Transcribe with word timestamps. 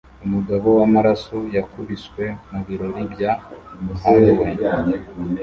Umugabo 0.25 0.67
wamaraso 0.79 1.37
yakubiswe 1.55 2.23
mubirori 2.51 3.01
bya 3.13 3.31
halloween 4.01 4.57